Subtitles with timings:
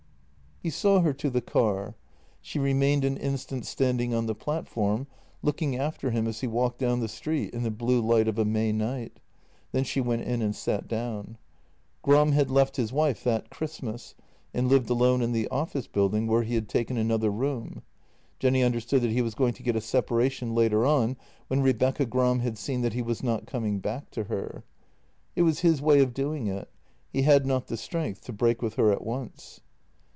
[0.63, 1.95] He saw her to the car.
[2.39, 5.07] She remained an instant stand ing on the platform,
[5.41, 8.45] looking after him as he walked down the street in the blue light of a
[8.45, 9.19] May night.
[9.71, 11.39] Then she went in and sat down.
[12.03, 14.13] Gram had left his wife that Christmas,
[14.53, 17.81] and lived alone in the office building, where he had taken another room.
[18.37, 22.05] Jenny un derstood that he was going to get a separation later on when Rebecca
[22.05, 24.63] Gram had seen that he was not coming back to her.
[25.35, 26.69] It was his way of doing it;
[27.09, 29.61] he had not the strength to break with her at once.